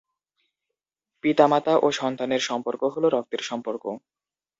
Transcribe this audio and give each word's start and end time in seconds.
পিতা 1.23 1.45
মাতা 1.47 1.73
ও 1.77 1.87
সন্তানের 1.99 2.41
সম্পর্ক 2.49 2.81
হলো 2.93 3.07
রক্তের 3.09 3.41
সম্পর্ক। 3.49 3.83